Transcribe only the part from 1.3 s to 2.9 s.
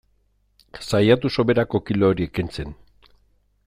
soberako kilo horiek kentzen.